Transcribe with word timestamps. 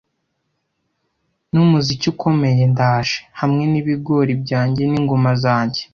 Numuziki 1.51 2.05
ukomeye 2.13 2.63
ndaje, 2.73 3.17
hamwe 3.39 3.63
nibigori 3.71 4.33
byanjye 4.43 4.81
n'ingoma 4.91 5.31
zanjye, 5.43 5.81